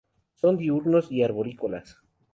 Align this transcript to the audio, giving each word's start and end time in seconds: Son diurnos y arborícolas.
Son 0.33 0.57
diurnos 0.57 1.11
y 1.11 1.21
arborícolas. 1.21 1.99